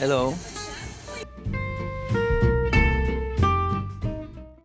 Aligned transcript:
Hello. 0.00 0.32